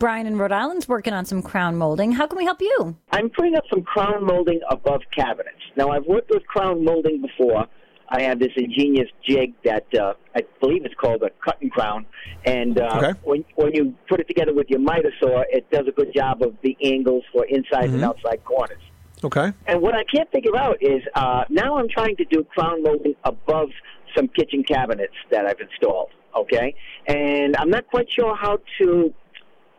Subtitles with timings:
[0.00, 2.12] Brian in Rhode Island's working on some crown molding.
[2.12, 2.94] How can we help you?
[3.10, 5.58] I'm putting up some crown molding above cabinets.
[5.76, 7.66] Now, I've worked with crown molding before.
[8.08, 12.06] I have this ingenious jig that uh, I believe it's called a cut and crown,
[12.44, 13.18] and uh, Okay.
[13.24, 16.42] when when you put it together with your miter saw, it does a good job
[16.42, 18.04] of the angles for inside and Mm-hmm.
[18.04, 18.80] outside corners.
[19.24, 19.52] Okay.
[19.66, 23.16] And what I can't figure out is uh, now I'm trying to do crown molding
[23.24, 23.70] above
[24.16, 26.10] some kitchen cabinets that I've installed.
[26.36, 26.72] Okay,
[27.08, 29.12] and I'm not quite sure how to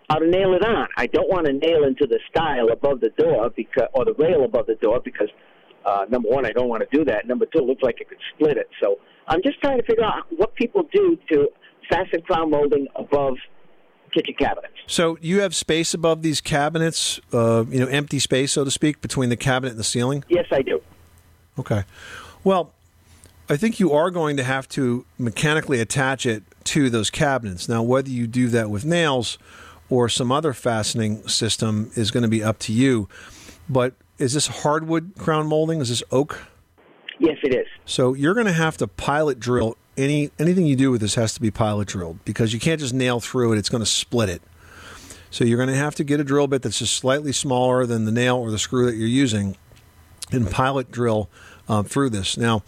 [0.09, 0.87] how to nail it on.
[0.97, 4.43] I don't want to nail into the stile above the door because or the rail
[4.43, 5.29] above the door because
[5.85, 7.27] uh, number one, I don't want to do that.
[7.27, 8.69] Number two, it looks like it could split it.
[8.81, 11.47] So I'm just trying to figure out what people do to
[11.89, 13.35] fasten crown molding above
[14.13, 14.73] kitchen cabinets.
[14.87, 19.01] So you have space above these cabinets, uh, you know, empty space, so to speak,
[19.01, 20.23] between the cabinet and the ceiling?
[20.27, 20.81] Yes, I do.
[21.57, 21.83] Okay.
[22.43, 22.71] Well,
[23.49, 27.69] I think you are going to have to mechanically attach it to those cabinets.
[27.69, 29.37] Now, whether you do that with nails
[29.89, 33.09] or some other fastening system is going to be up to you.
[33.67, 35.81] But is this hardwood crown molding?
[35.81, 36.47] Is this oak?
[37.19, 37.67] Yes, it is.
[37.85, 41.33] So you're going to have to pilot drill any anything you do with this has
[41.33, 43.57] to be pilot drilled because you can't just nail through it.
[43.57, 44.41] It's going to split it.
[45.31, 48.05] So you're going to have to get a drill bit that's just slightly smaller than
[48.05, 49.57] the nail or the screw that you're using,
[50.31, 51.29] and pilot drill
[51.67, 52.35] um, through this.
[52.35, 52.63] Now,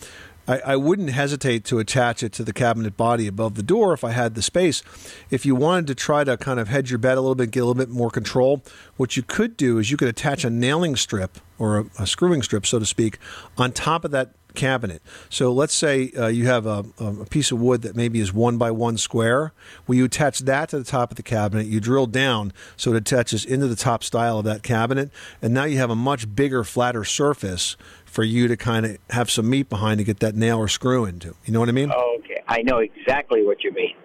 [0.47, 4.03] I, I wouldn't hesitate to attach it to the cabinet body above the door if
[4.03, 4.83] I had the space.
[5.29, 7.61] If you wanted to try to kind of hedge your bet a little bit, get
[7.61, 8.63] a little bit more control,
[8.97, 12.41] what you could do is you could attach a nailing strip or a, a screwing
[12.41, 13.19] strip, so to speak,
[13.57, 15.01] on top of that cabinet.
[15.29, 18.57] So let's say uh, you have a, a piece of wood that maybe is one
[18.57, 19.53] by one square.
[19.87, 21.67] Well, you attach that to the top of the cabinet.
[21.67, 25.65] You drill down so it attaches into the top stile of that cabinet, and now
[25.65, 29.69] you have a much bigger, flatter surface for you to kind of have some meat
[29.69, 31.35] behind to get that nail or screw into.
[31.45, 31.91] You know what I mean?
[31.91, 33.95] Okay, I know exactly what you mean.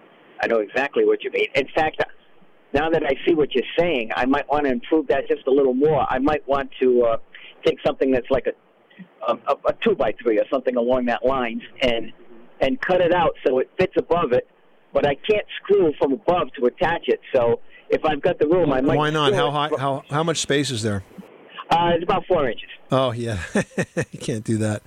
[0.41, 1.47] I know exactly what you mean.
[1.55, 2.01] In fact,
[2.73, 5.51] now that I see what you're saying, I might want to improve that just a
[5.51, 6.05] little more.
[6.09, 7.17] I might want to uh,
[7.65, 8.51] take something that's like a,
[9.27, 9.33] a
[9.67, 12.11] a two by three or something along that lines, and
[12.61, 14.47] and cut it out so it fits above it.
[14.93, 17.19] But I can't screw from above to attach it.
[17.35, 17.59] So
[17.89, 18.97] if I've got the room, I might.
[18.97, 19.33] Why not?
[19.33, 19.69] How high?
[19.77, 21.03] How how much space is there?
[21.69, 22.69] Uh, it's about four inches.
[22.91, 23.39] Oh yeah,
[24.11, 24.81] you can't do that.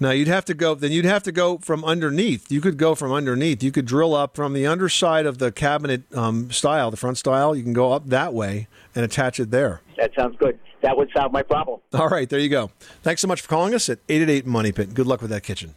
[0.00, 0.74] No, you'd have to go.
[0.74, 2.50] Then you'd have to go from underneath.
[2.50, 3.62] You could go from underneath.
[3.62, 7.54] You could drill up from the underside of the cabinet um, stile, the front stile.
[7.54, 9.80] You can go up that way and attach it there.
[9.96, 10.58] That sounds good.
[10.82, 11.80] That would solve my problem.
[11.92, 12.70] All right, there you go.
[13.02, 14.94] Thanks so much for calling us at eight eight eight Money Pit.
[14.94, 15.74] Good luck with that kitchen.